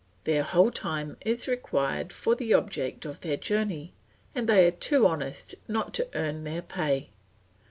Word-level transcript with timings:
Their 0.23 0.41
whole 0.41 0.71
time 0.71 1.15
is 1.23 1.47
required 1.47 2.11
for 2.11 2.33
the 2.33 2.55
object 2.55 3.05
of 3.05 3.21
their 3.21 3.37
journey, 3.37 3.93
and 4.33 4.49
they 4.49 4.65
are 4.67 4.71
too 4.71 5.05
honest 5.05 5.53
not 5.67 5.93
to 5.93 6.09
earn 6.15 6.43
their 6.43 6.63
pay. 6.63 7.11